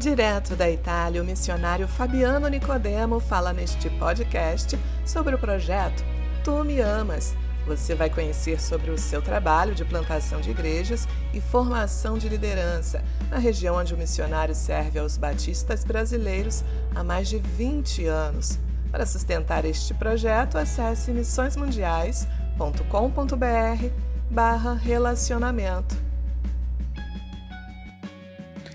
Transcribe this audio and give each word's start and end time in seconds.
Direto 0.00 0.56
da 0.56 0.68
Itália, 0.70 1.20
o 1.20 1.24
missionário 1.26 1.86
Fabiano 1.86 2.48
Nicodemo 2.48 3.20
fala 3.20 3.52
neste 3.52 3.90
podcast 3.90 4.78
sobre 5.04 5.34
o 5.34 5.38
projeto 5.38 6.02
Tu 6.42 6.64
Me 6.64 6.80
Amas. 6.80 7.36
Você 7.66 7.94
vai 7.94 8.08
conhecer 8.08 8.58
sobre 8.58 8.90
o 8.90 8.96
seu 8.96 9.20
trabalho 9.20 9.74
de 9.74 9.84
plantação 9.84 10.40
de 10.40 10.52
igrejas 10.52 11.06
e 11.34 11.40
formação 11.42 12.16
de 12.16 12.30
liderança 12.30 13.04
na 13.28 13.36
região 13.36 13.76
onde 13.76 13.92
o 13.92 13.98
missionário 13.98 14.54
serve 14.54 14.98
aos 14.98 15.18
batistas 15.18 15.84
brasileiros 15.84 16.64
há 16.94 17.04
mais 17.04 17.28
de 17.28 17.36
20 17.36 18.06
anos. 18.06 18.58
Para 18.90 19.04
sustentar 19.04 19.66
este 19.66 19.92
projeto, 19.92 20.56
acesse 20.56 21.10
missõesmundiais.com.br 21.10 23.86
barra 24.30 24.72
relacionamento. 24.72 26.09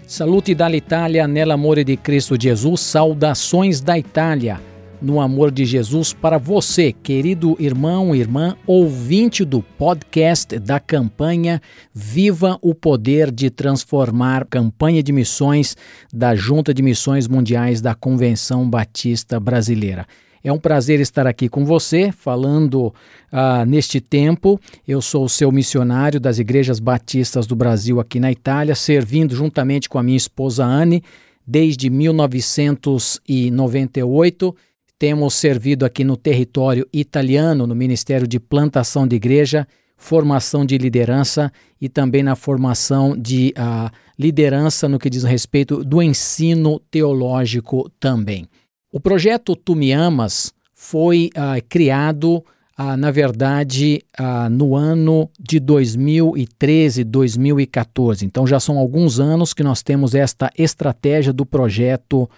Salute 0.08 0.54
dall'Italia 0.54 1.28
nell'amore 1.28 1.84
di 1.84 1.98
Cristo 1.98 2.40
Jesus, 2.40 2.80
saudações 2.82 3.82
da 3.82 3.98
Itália, 3.98 4.62
no 5.02 5.20
amor 5.20 5.50
de 5.50 5.66
Jesus 5.66 6.14
para 6.14 6.38
você, 6.38 6.94
querido 6.94 7.56
irmão 7.60 8.16
irmã, 8.16 8.56
ouvinte 8.68 9.44
do 9.44 9.64
podcast 9.64 10.60
da 10.60 10.80
campanha 10.80 11.60
Viva 11.92 12.56
o 12.62 12.76
Poder 12.76 13.32
de 13.32 13.50
Transformar, 13.50 14.46
campanha 14.46 15.02
de 15.02 15.12
missões 15.12 15.76
da 16.14 16.36
Junta 16.36 16.72
de 16.72 16.84
Missões 16.84 17.28
Mundiais 17.28 17.82
da 17.82 17.96
Convenção 17.96 18.70
Batista 18.70 19.40
Brasileira. 19.40 20.06
É 20.46 20.54
um 20.54 20.60
prazer 20.60 21.00
estar 21.00 21.26
aqui 21.26 21.50
com 21.50 21.66
você, 21.66 22.12
falando 22.12 22.94
uh, 23.34 23.66
neste 23.66 24.00
tempo. 24.00 24.62
Eu 24.88 25.02
sou 25.02 25.26
o 25.26 25.30
seu 25.30 25.52
missionário 25.52 26.20
das 26.20 26.38
Igrejas 26.38 26.80
Batistas 26.80 27.48
do 27.48 27.56
Brasil 27.56 28.00
aqui 28.00 28.20
na 28.20 28.32
Itália, 28.32 28.76
servindo 28.76 29.36
juntamente 29.36 29.90
com 29.90 29.98
a 29.98 30.04
minha 30.04 30.16
esposa 30.16 30.64
Anne 30.64 31.04
desde 31.48 31.90
1998. 31.90 34.56
Temos 35.00 35.34
servido 35.34 35.84
aqui 35.84 36.04
no 36.04 36.16
território 36.16 36.88
italiano, 36.94 37.66
no 37.66 37.74
Ministério 37.74 38.28
de 38.28 38.40
Plantação 38.40 39.08
de 39.08 39.16
Igreja, 39.16 39.68
formação 39.98 40.64
de 40.64 40.78
liderança 40.78 41.52
e 41.82 41.90
também 41.90 42.22
na 42.22 42.36
formação 42.36 43.18
de 43.18 43.52
uh, 43.58 43.90
liderança 44.16 44.88
no 44.88 45.00
que 45.00 45.10
diz 45.10 45.24
respeito 45.24 45.84
do 45.84 46.04
ensino 46.04 46.80
teológico 46.92 47.90
também. 48.00 48.48
O 48.96 49.00
projeto 49.02 49.58
Tu 49.58 49.76
Me 49.76 49.92
Amas 49.92 50.54
foi 50.74 51.30
uh, 51.36 51.62
criado, 51.68 52.42
uh, 52.80 52.96
na 52.98 53.12
verdade, 53.12 54.02
uh, 54.18 54.50
no 54.50 54.74
ano 54.74 55.30
de 55.38 55.60
2013, 55.60 57.04
2014. 57.04 58.26
Então 58.26 58.48
já 58.48 58.58
são 58.58 58.78
alguns 58.78 59.20
anos 59.20 59.54
que 59.54 59.64
nós 59.64 59.84
temos 59.84 60.16
esta 60.16 60.50
estratégia 60.58 61.34
do 61.34 61.46
projeto 61.46 62.30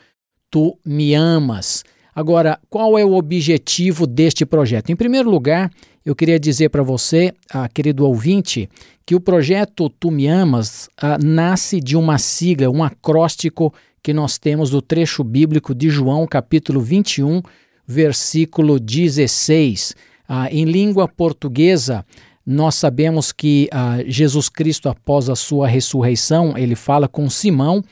Tu 0.49 0.75
Me 0.83 1.13
Amas. 1.13 1.83
Agora, 2.17 2.59
qual 2.67 2.97
é 2.97 3.05
o 3.05 3.13
objetivo 3.13 4.07
deste 4.07 4.43
projeto? 4.43 4.89
Em 4.89 4.95
primeiro 4.95 5.29
lugar, 5.29 5.71
eu 6.03 6.15
queria 6.15 6.39
dizer 6.39 6.69
para 6.69 6.81
você, 6.81 7.31
querido 7.75 8.07
ouvinte, 8.07 8.67
que 9.05 9.13
o 9.13 9.19
projeto 9.19 9.87
Tu 9.87 10.09
Me 10.09 10.25
Amas 10.25 10.89
nasce 11.23 11.79
de 11.79 11.95
uma 11.95 12.17
sigla, 12.17 12.71
um 12.71 12.83
acróstico 12.83 13.71
que 14.01 14.13
nós 14.13 14.39
temos 14.39 14.71
do 14.71 14.81
trecho 14.81 15.23
bíblico 15.23 15.75
de 15.75 15.91
João, 15.91 16.25
capítulo 16.25 16.81
21, 16.81 17.39
versículo 17.85 18.79
16. 18.79 19.95
Ah, 20.27 20.51
em 20.51 20.65
língua 20.65 21.07
portuguesa, 21.07 22.03
nós 22.43 22.73
sabemos 22.73 23.31
que 23.31 23.69
ah, 23.71 23.97
Jesus 24.07 24.49
Cristo, 24.49 24.89
após 24.89 25.29
a 25.29 25.35
sua 25.35 25.67
ressurreição, 25.67 26.57
ele 26.57 26.73
fala 26.73 27.07
com 27.07 27.29
Simão, 27.29 27.83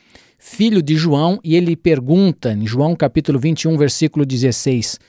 filho 0.46 0.80
de 0.80 0.96
João, 0.96 1.40
e 1.44 1.56
ele 1.56 1.76
pergunta, 1.76 2.54
em 2.54 2.68
João 2.68 2.96
capítulo 2.96 3.40
21, 3.40 3.76
versículo 3.78 4.24
16: 4.24 5.00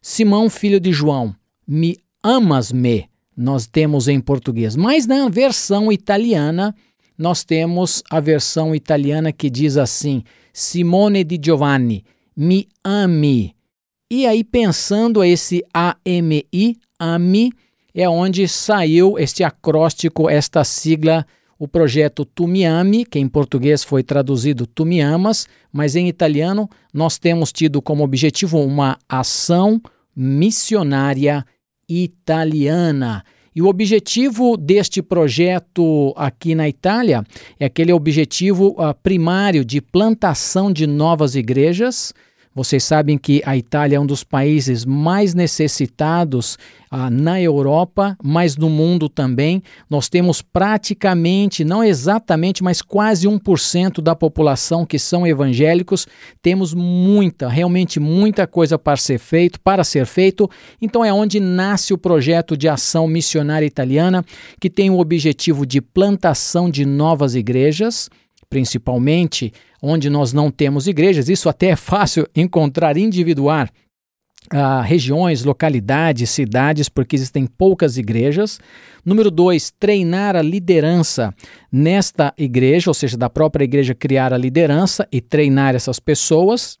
Simão, 0.00 0.48
filho 0.48 0.80
de 0.80 0.90
João, 0.90 1.34
me 1.68 1.98
amas-me? 2.22 3.06
Nós 3.36 3.66
temos 3.66 4.08
em 4.08 4.18
português, 4.18 4.74
mas 4.74 5.06
na 5.06 5.28
versão 5.28 5.92
italiana, 5.92 6.74
nós 7.18 7.44
temos 7.44 8.02
a 8.10 8.18
versão 8.20 8.74
italiana 8.74 9.32
que 9.32 9.50
diz 9.50 9.76
assim: 9.76 10.24
Simone 10.50 11.24
di 11.24 11.38
Giovanni, 11.42 12.02
me 12.34 12.66
ame. 12.82 13.54
E 14.10 14.26
aí, 14.26 14.42
pensando 14.42 15.22
esse 15.22 15.62
AMI, 15.74 16.78
AMI, 16.98 17.52
é 17.94 18.08
onde 18.08 18.48
saiu 18.48 19.18
este 19.18 19.44
acróstico, 19.44 20.30
esta 20.30 20.64
sigla, 20.64 21.26
o 21.58 21.66
projeto 21.66 22.24
Tu 22.24 22.46
Me 22.46 22.64
Ame, 22.64 23.04
que 23.04 23.18
em 23.18 23.28
português 23.28 23.82
foi 23.82 24.02
traduzido 24.02 24.66
Tu 24.66 24.84
Me 24.84 25.00
Amas, 25.00 25.46
mas 25.72 25.96
em 25.96 26.08
italiano 26.08 26.68
nós 26.92 27.18
temos 27.18 27.52
tido 27.52 27.80
como 27.80 28.04
objetivo 28.04 28.60
uma 28.60 28.98
ação 29.08 29.80
missionária 30.14 31.44
italiana. 31.88 33.24
E 33.54 33.62
o 33.62 33.68
objetivo 33.68 34.54
deste 34.54 35.00
projeto 35.00 36.12
aqui 36.14 36.54
na 36.54 36.68
Itália 36.68 37.24
é 37.58 37.64
aquele 37.64 37.90
objetivo 37.90 38.76
uh, 38.78 38.94
primário 39.02 39.64
de 39.64 39.80
plantação 39.80 40.70
de 40.70 40.86
novas 40.86 41.34
igrejas 41.34 42.12
vocês 42.56 42.82
sabem 42.82 43.18
que 43.18 43.42
a 43.44 43.54
Itália 43.54 43.96
é 43.96 44.00
um 44.00 44.06
dos 44.06 44.24
países 44.24 44.86
mais 44.86 45.34
necessitados 45.34 46.56
ah, 46.90 47.10
na 47.10 47.38
Europa, 47.38 48.16
mas 48.24 48.56
no 48.56 48.70
mundo 48.70 49.10
também. 49.10 49.62
Nós 49.90 50.08
temos 50.08 50.40
praticamente, 50.40 51.66
não 51.66 51.84
exatamente, 51.84 52.64
mas 52.64 52.80
quase 52.80 53.28
1% 53.28 54.00
da 54.00 54.16
população 54.16 54.86
que 54.86 54.98
são 54.98 55.26
evangélicos. 55.26 56.06
Temos 56.40 56.72
muita, 56.72 57.46
realmente 57.46 58.00
muita 58.00 58.46
coisa 58.46 58.78
para 58.78 58.96
ser 58.96 59.18
feito, 59.18 59.60
para 59.60 59.84
ser 59.84 60.06
feito. 60.06 60.48
Então 60.80 61.04
é 61.04 61.12
onde 61.12 61.38
nasce 61.38 61.92
o 61.92 61.98
projeto 61.98 62.56
de 62.56 62.70
ação 62.70 63.06
missionária 63.06 63.66
italiana, 63.66 64.24
que 64.58 64.70
tem 64.70 64.88
o 64.88 64.98
objetivo 64.98 65.66
de 65.66 65.82
plantação 65.82 66.70
de 66.70 66.86
novas 66.86 67.34
igrejas 67.34 68.08
principalmente 68.48 69.52
onde 69.82 70.10
nós 70.10 70.32
não 70.32 70.50
temos 70.50 70.86
igrejas. 70.86 71.28
Isso 71.28 71.48
até 71.48 71.68
é 71.68 71.76
fácil 71.76 72.26
encontrar 72.34 72.96
individuar 72.96 73.70
uh, 74.52 74.82
regiões, 74.82 75.44
localidades, 75.44 76.30
cidades, 76.30 76.88
porque 76.88 77.16
existem 77.16 77.46
poucas 77.46 77.96
igrejas. 77.96 78.58
Número 79.04 79.30
dois, 79.30 79.72
treinar 79.78 80.36
a 80.36 80.42
liderança 80.42 81.34
nesta 81.70 82.32
igreja, 82.36 82.90
ou 82.90 82.94
seja, 82.94 83.16
da 83.16 83.30
própria 83.30 83.64
igreja 83.64 83.94
criar 83.94 84.32
a 84.32 84.38
liderança 84.38 85.06
e 85.10 85.20
treinar 85.20 85.74
essas 85.74 85.98
pessoas. 85.98 86.78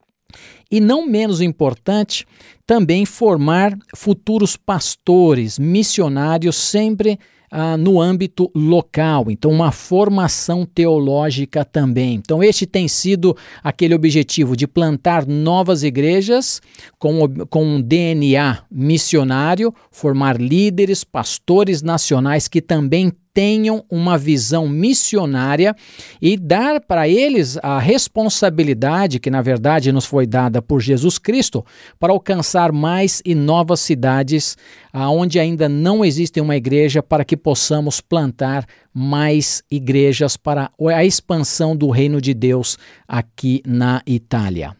E 0.70 0.80
não 0.80 1.06
menos 1.06 1.40
importante, 1.40 2.26
também 2.66 3.06
formar 3.06 3.78
futuros 3.94 4.56
pastores, 4.56 5.58
missionários, 5.58 6.56
sempre 6.56 7.18
ah, 7.50 7.76
no 7.76 8.00
âmbito 8.00 8.50
local, 8.54 9.30
então 9.30 9.50
uma 9.50 9.70
formação 9.72 10.66
teológica 10.66 11.64
também. 11.64 12.14
Então, 12.14 12.42
este 12.42 12.66
tem 12.66 12.88
sido 12.88 13.36
aquele 13.62 13.94
objetivo 13.94 14.56
de 14.56 14.66
plantar 14.66 15.26
novas 15.26 15.82
igrejas 15.82 16.60
com, 16.98 17.28
com 17.48 17.64
um 17.64 17.80
DNA 17.80 18.62
missionário, 18.70 19.74
formar 19.90 20.40
líderes, 20.40 21.04
pastores 21.04 21.82
nacionais 21.82 22.48
que 22.48 22.60
também 22.60 23.12
tenham 23.36 23.84
uma 23.90 24.16
visão 24.16 24.66
missionária 24.66 25.76
e 26.22 26.38
dar 26.38 26.80
para 26.80 27.06
eles 27.06 27.58
a 27.62 27.78
responsabilidade 27.78 29.20
que, 29.20 29.28
na 29.28 29.42
verdade, 29.42 29.92
nos 29.92 30.06
foi 30.06 30.26
dada 30.26 30.62
por 30.62 30.80
Jesus 30.80 31.18
Cristo 31.18 31.62
para 32.00 32.14
alcançar 32.14 32.72
mais 32.72 33.20
e 33.26 33.34
novas 33.34 33.80
cidades 33.80 34.56
aonde 34.90 35.38
ainda 35.38 35.68
não 35.68 36.02
existe 36.02 36.40
uma 36.40 36.56
igreja 36.56 37.02
para 37.02 37.26
que 37.26 37.36
possamos 37.36 38.00
plantar 38.00 38.64
mais 38.90 39.62
igrejas 39.70 40.38
para 40.38 40.70
a 40.94 41.04
expansão 41.04 41.76
do 41.76 41.90
reino 41.90 42.22
de 42.22 42.32
Deus 42.32 42.78
aqui 43.06 43.60
na 43.66 44.00
Itália. 44.06 44.74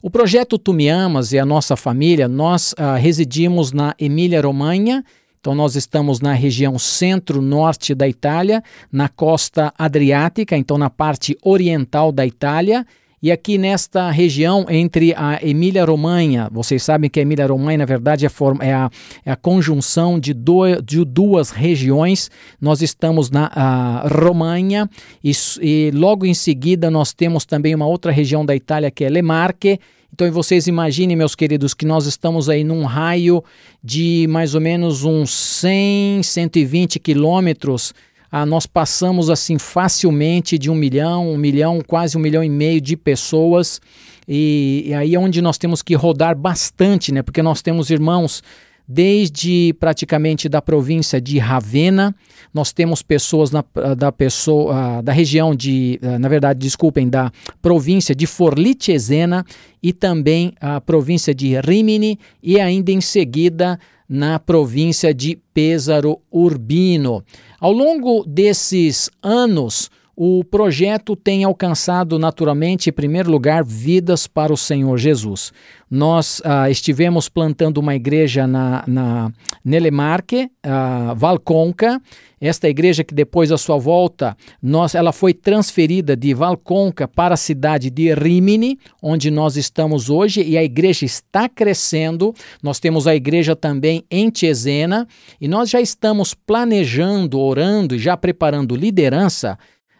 O 0.00 0.08
projeto 0.08 0.56
Tu 0.56 0.72
Me 0.72 0.88
Amas 0.88 1.32
e 1.32 1.38
a 1.40 1.44
nossa 1.44 1.74
família, 1.74 2.28
nós 2.28 2.74
uh, 2.74 2.96
residimos 2.96 3.72
na 3.72 3.92
Emília-Romanha 3.98 5.02
então, 5.40 5.54
nós 5.54 5.76
estamos 5.76 6.20
na 6.20 6.32
região 6.32 6.78
centro-norte 6.78 7.94
da 7.94 8.08
Itália, 8.08 8.62
na 8.90 9.08
costa 9.08 9.72
adriática, 9.78 10.56
então 10.56 10.76
na 10.76 10.90
parte 10.90 11.36
oriental 11.42 12.10
da 12.10 12.26
Itália. 12.26 12.84
E 13.20 13.32
aqui 13.32 13.58
nesta 13.58 14.10
região 14.12 14.66
entre 14.68 15.12
a 15.16 15.40
Emília-Romanha, 15.42 16.48
vocês 16.52 16.84
sabem 16.84 17.10
que 17.10 17.18
a 17.18 17.22
Emília-Romanha, 17.22 17.78
na 17.78 17.84
verdade, 17.84 18.24
é, 18.24 18.30
é, 18.60 18.72
a, 18.72 18.90
é 19.24 19.32
a 19.32 19.36
conjunção 19.36 20.20
de, 20.20 20.32
do, 20.32 20.80
de, 20.80 21.04
duas 21.04 21.50
regiões. 21.50 22.30
Nós 22.60 22.80
estamos 22.80 23.28
na 23.28 24.04
Romanha 24.06 24.88
e, 25.22 25.32
e 25.60 25.90
logo 25.92 26.26
em 26.26 26.34
seguida 26.34 26.90
nós 26.92 27.12
temos 27.12 27.44
também 27.44 27.74
uma 27.74 27.86
outra 27.86 28.12
região 28.12 28.46
da 28.46 28.54
Itália 28.54 28.90
que 28.90 29.04
é 29.04 29.08
Le 29.08 29.22
Marche 29.22 29.80
então 30.12 30.30
vocês 30.32 30.66
imaginem, 30.66 31.16
meus 31.16 31.34
queridos, 31.34 31.74
que 31.74 31.86
nós 31.86 32.06
estamos 32.06 32.48
aí 32.48 32.64
num 32.64 32.84
raio 32.84 33.42
de 33.82 34.26
mais 34.28 34.54
ou 34.54 34.60
menos 34.60 35.04
uns 35.04 35.30
100, 35.30 36.22
120 36.22 36.98
quilômetros 36.98 37.94
ah, 38.30 38.44
nós 38.44 38.66
passamos 38.66 39.30
assim 39.30 39.58
facilmente 39.58 40.58
de 40.58 40.70
um 40.70 40.74
milhão, 40.74 41.32
um 41.32 41.38
milhão, 41.38 41.80
quase 41.86 42.16
um 42.16 42.20
milhão 42.20 42.44
e 42.44 42.48
meio 42.48 42.80
de 42.80 42.94
pessoas. 42.96 43.80
E, 44.28 44.84
e 44.86 44.94
aí 44.94 45.14
é 45.14 45.18
onde 45.18 45.40
nós 45.40 45.56
temos 45.56 45.82
que 45.82 45.94
rodar 45.94 46.36
bastante, 46.36 47.10
né? 47.10 47.22
Porque 47.22 47.42
nós 47.42 47.62
temos 47.62 47.90
irmãos 47.90 48.42
desde 48.88 49.74
praticamente 49.78 50.48
da 50.48 50.62
província 50.62 51.20
de 51.20 51.38
Ravenna. 51.38 52.14
Nós 52.54 52.72
temos 52.72 53.02
pessoas 53.02 53.50
na, 53.50 53.62
da, 53.94 54.10
pessoa, 54.10 55.02
da 55.02 55.12
região 55.12 55.54
de, 55.54 56.00
na 56.18 56.28
verdade, 56.28 56.58
desculpem, 56.58 57.06
da 57.08 57.30
província 57.60 58.14
de 58.14 58.26
Forlì-Cesena 58.26 59.44
e 59.82 59.92
também 59.92 60.54
a 60.58 60.80
província 60.80 61.34
de 61.34 61.60
Rimini 61.60 62.18
e 62.42 62.58
ainda 62.58 62.90
em 62.90 63.00
seguida 63.00 63.78
na 64.08 64.38
província 64.38 65.12
de 65.12 65.38
Pesaro 65.52 66.18
Urbino. 66.32 67.22
Ao 67.60 67.72
longo 67.72 68.24
desses 68.26 69.10
anos, 69.22 69.90
o 70.20 70.42
projeto 70.42 71.14
tem 71.14 71.44
alcançado 71.44 72.18
naturalmente, 72.18 72.90
em 72.90 72.92
primeiro 72.92 73.30
lugar, 73.30 73.62
vidas 73.62 74.26
para 74.26 74.52
o 74.52 74.56
Senhor 74.56 74.98
Jesus. 74.98 75.52
Nós 75.88 76.40
uh, 76.40 76.68
estivemos 76.68 77.28
plantando 77.28 77.78
uma 77.78 77.94
igreja 77.94 78.44
na, 78.44 78.82
na 78.84 79.32
Nelemarque, 79.64 80.50
uh, 80.66 81.14
Valconca. 81.14 82.02
Esta 82.40 82.68
igreja 82.68 83.04
que 83.04 83.14
depois 83.14 83.50
da 83.50 83.56
sua 83.56 83.78
volta, 83.78 84.36
nós, 84.60 84.96
ela 84.96 85.12
foi 85.12 85.32
transferida 85.32 86.16
de 86.16 86.34
Valconca 86.34 87.06
para 87.06 87.34
a 87.34 87.36
cidade 87.36 87.88
de 87.88 88.12
Rimini, 88.12 88.76
onde 89.00 89.30
nós 89.30 89.56
estamos 89.56 90.10
hoje, 90.10 90.42
e 90.42 90.58
a 90.58 90.64
igreja 90.64 91.04
está 91.04 91.48
crescendo. 91.48 92.34
Nós 92.60 92.80
temos 92.80 93.06
a 93.06 93.14
igreja 93.14 93.54
também 93.54 94.04
em 94.10 94.32
Cesena, 94.34 95.06
e 95.40 95.46
nós 95.46 95.70
já 95.70 95.80
estamos 95.80 96.34
planejando, 96.34 97.38
orando 97.38 97.94
e 97.94 98.00
já 98.00 98.16
preparando 98.16 98.74
liderança 98.74 99.56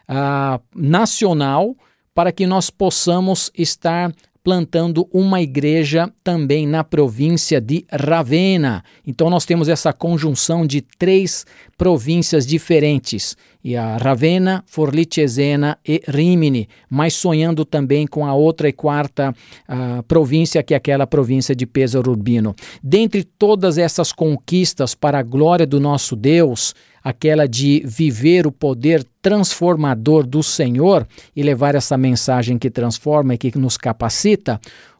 uh, 0.09 0.61
nacional 0.75 1.75
para 2.13 2.31
que 2.31 2.45
nós 2.45 2.69
possamos 2.69 3.51
estar 3.55 4.11
plantando 4.43 5.07
uma 5.13 5.41
igreja 5.41 6.11
também 6.23 6.65
na 6.65 6.83
província 6.83 7.61
de 7.61 7.85
Ravenna. 7.91 8.83
Então 9.05 9.29
nós 9.29 9.45
temos 9.45 9.69
essa 9.69 9.93
conjunção 9.93 10.65
de 10.65 10.81
três 10.81 11.45
províncias 11.77 12.47
diferentes, 12.47 13.37
e 13.63 13.75
a 13.75 13.97
Ravenna, 13.97 14.63
Forlì-Cesena 14.65 15.77
e 15.85 16.01
Rimini, 16.07 16.67
mas 16.89 17.13
sonhando 17.13 17.65
também 17.65 18.07
com 18.07 18.25
a 18.25 18.33
outra 18.33 18.69
e 18.69 18.73
quarta 18.73 19.35
uh, 19.67 20.01
província, 20.03 20.63
que 20.63 20.73
é 20.73 20.77
aquela 20.77 21.05
província 21.05 21.53
de 21.55 21.65
Pesaro 21.65 22.11
Urbino. 22.11 22.55
Dentre 22.81 23.23
todas 23.23 23.77
essas 23.77 24.11
conquistas 24.11 24.95
para 24.95 25.19
a 25.19 25.23
glória 25.23 25.67
do 25.67 25.79
nosso 25.79 26.15
Deus, 26.15 26.73
aquela 27.09 27.47
de 27.47 27.81
viver 27.85 28.45
o 28.45 28.51
poder 28.51 29.03
transformador 29.19 30.25
do 30.25 30.43
Senhor 30.43 31.07
e 31.35 31.41
levar 31.41 31.73
essa 31.73 31.97
mensagem 31.97 32.57
que 32.57 32.69
transforma 32.69 33.33
e 33.33 33.37
que 33.37 33.57
nos 33.57 33.77
capacita, 33.77 34.59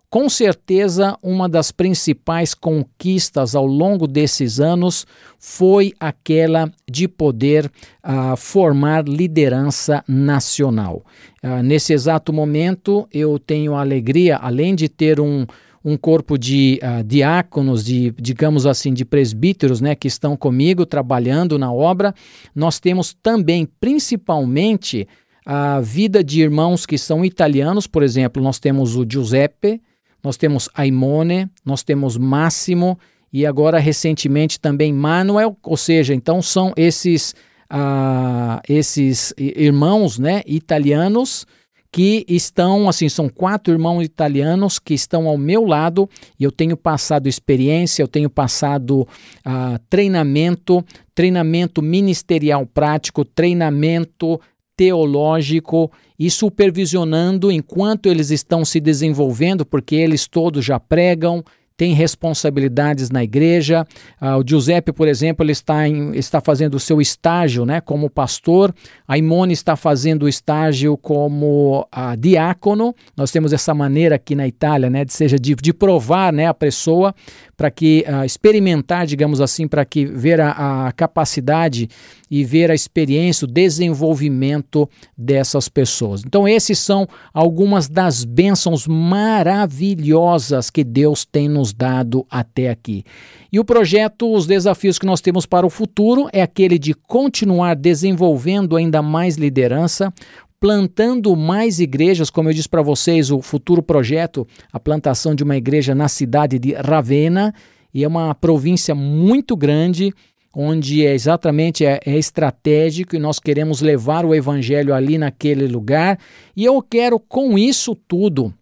com 0.09 0.27
certeza, 0.27 1.15
uma 1.21 1.47
das 1.47 1.71
principais 1.71 2.55
conquistas 2.55 3.53
ao 3.53 3.67
longo 3.67 4.07
desses 4.07 4.59
anos 4.59 5.05
foi 5.37 5.93
aquela 5.99 6.71
de 6.89 7.07
poder 7.07 7.71
uh, 8.03 8.35
formar 8.35 9.07
liderança 9.07 10.03
nacional. 10.07 11.05
Uh, 11.43 11.61
nesse 11.61 11.93
exato 11.93 12.33
momento, 12.33 13.07
eu 13.13 13.37
tenho 13.37 13.75
a 13.75 13.81
alegria, 13.81 14.37
além 14.37 14.73
de 14.73 14.89
ter 14.89 15.19
um, 15.19 15.45
um 15.83 15.95
corpo 15.97 16.37
de 16.37 16.79
uh, 16.83 17.03
diáconos, 17.03 17.85
de, 17.85 18.13
digamos 18.19 18.65
assim, 18.65 18.93
de 18.93 19.05
presbíteros, 19.05 19.79
né, 19.81 19.95
que 19.95 20.07
estão 20.07 20.35
comigo 20.35 20.85
trabalhando 20.85 21.57
na 21.57 21.71
obra. 21.71 22.13
Nós 22.53 22.79
temos 22.79 23.13
também, 23.13 23.67
principalmente, 23.79 25.07
a 25.45 25.79
vida 25.79 26.23
de 26.23 26.41
irmãos 26.41 26.85
que 26.85 26.97
são 26.97 27.23
italianos, 27.23 27.87
por 27.87 28.03
exemplo, 28.03 28.43
nós 28.43 28.59
temos 28.59 28.95
o 28.95 29.05
Giuseppe, 29.09 29.81
nós 30.23 30.37
temos 30.37 30.69
Aimone, 30.73 31.49
nós 31.65 31.81
temos 31.81 32.17
Máximo 32.17 32.99
e 33.31 33.45
agora 33.45 33.79
recentemente 33.79 34.59
também 34.59 34.91
Manuel, 34.91 35.57
ou 35.63 35.77
seja, 35.77 36.13
então 36.13 36.41
são 36.41 36.73
esses, 36.75 37.33
uh, 37.71 38.59
esses 38.67 39.33
irmãos 39.37 40.19
né, 40.19 40.43
italianos 40.45 41.45
que 41.91 42.23
estão, 42.27 42.87
assim, 42.87 43.09
são 43.09 43.27
quatro 43.27 43.73
irmãos 43.73 44.03
italianos 44.03 44.77
que 44.77 44.93
estão 44.93 45.27
ao 45.27 45.37
meu 45.37 45.65
lado 45.65 46.07
e 46.39 46.43
eu 46.43 46.51
tenho 46.51 46.77
passado 46.77 47.27
experiência, 47.27 48.03
eu 48.03 48.07
tenho 48.07 48.29
passado 48.29 49.01
uh, 49.01 49.79
treinamento, 49.89 50.85
treinamento 51.15 51.81
ministerial 51.81 52.65
prático, 52.65 53.25
treinamento 53.25 54.39
teológico 54.75 55.91
e 56.17 56.29
supervisionando 56.29 57.51
enquanto 57.51 58.05
eles 58.05 58.29
estão 58.29 58.63
se 58.63 58.79
desenvolvendo, 58.79 59.65
porque 59.65 59.95
eles 59.95 60.27
todos 60.27 60.63
já 60.63 60.79
pregam, 60.79 61.43
tem 61.79 61.93
responsabilidades 61.93 63.09
na 63.09 63.23
igreja. 63.23 63.87
Ah, 64.19 64.37
o 64.37 64.43
Giuseppe, 64.45 64.91
por 64.91 65.07
exemplo, 65.07 65.45
ele 65.45 65.53
está, 65.53 65.87
em, 65.87 66.11
está 66.13 66.41
fazendo 66.41 66.73
o 66.73 66.79
seu 66.79 66.99
estágio 66.99 67.65
né, 67.65 67.79
como 67.79 68.09
pastor. 68.09 68.75
A 69.07 69.17
Imone 69.17 69.53
está 69.53 69.77
fazendo 69.77 70.23
o 70.23 70.27
estágio 70.27 70.97
como 70.97 71.87
ah, 71.89 72.17
diácono. 72.17 72.93
Nós 73.15 73.31
temos 73.31 73.53
essa 73.53 73.73
maneira 73.73 74.15
aqui 74.15 74.35
na 74.35 74.45
Itália, 74.45 74.89
né, 74.89 75.05
de, 75.05 75.13
seja 75.13 75.39
de, 75.39 75.55
de 75.55 75.71
provar 75.71 76.33
né, 76.33 76.47
a 76.47 76.53
pessoa 76.53 77.15
para 77.59 77.69
que 77.69 78.05
ah, 78.07 78.25
experimentar, 78.25 79.05
digamos 79.05 79.41
assim, 79.41 79.67
para 79.67 79.83
que 79.83 80.05
ver 80.05 80.39
a, 80.39 80.87
a 80.87 80.93
capacidade 80.93 81.89
e 82.31 82.41
ver 82.41 82.71
a 82.71 82.73
experiência, 82.73 83.43
o 83.43 83.51
desenvolvimento 83.51 84.89
dessas 85.17 85.67
pessoas. 85.67 86.23
Então, 86.25 86.47
esses 86.47 86.79
são 86.79 87.05
algumas 87.33 87.89
das 87.89 88.23
bênçãos 88.23 88.87
maravilhosas 88.87 90.69
que 90.69 90.85
Deus 90.85 91.25
tem 91.25 91.49
nos 91.49 91.73
dado 91.73 92.25
até 92.31 92.69
aqui. 92.69 93.03
E 93.51 93.59
o 93.59 93.65
projeto, 93.65 94.33
os 94.33 94.47
desafios 94.47 94.97
que 94.97 95.05
nós 95.05 95.19
temos 95.19 95.45
para 95.45 95.65
o 95.65 95.69
futuro 95.69 96.29
é 96.31 96.41
aquele 96.41 96.79
de 96.79 96.93
continuar 96.93 97.75
desenvolvendo 97.75 98.77
ainda 98.77 99.01
mais 99.01 99.35
liderança, 99.35 100.13
plantando 100.59 101.35
mais 101.35 101.79
igrejas, 101.79 102.29
como 102.29 102.49
eu 102.49 102.53
disse 102.53 102.67
para 102.67 102.81
vocês, 102.81 103.31
o 103.31 103.41
futuro 103.41 103.81
projeto, 103.81 104.47
a 104.71 104.79
plantação 104.79 105.33
de 105.33 105.43
uma 105.43 105.55
igreja 105.55 105.95
na 105.95 106.07
cidade 106.07 106.59
de 106.59 106.73
Ravenna, 106.73 107.53
e 107.93 108.03
é 108.03 108.07
uma 108.07 108.35
província 108.35 108.93
muito 108.93 109.55
grande, 109.55 110.13
onde 110.53 111.05
é 111.05 111.13
exatamente 111.13 111.85
é, 111.85 111.99
é, 112.05 112.17
estratégico 112.17 113.15
e 113.15 113.19
nós 113.19 113.39
queremos 113.39 113.81
levar 113.81 114.25
o 114.25 114.35
evangelho 114.35 114.93
ali 114.93 115.17
naquele 115.17 115.67
lugar. 115.67 116.19
E 116.55 116.65
eu 116.65 116.81
quero 116.81 117.19
com 117.19 117.57
isso 117.57 117.95
tudo 117.95 118.53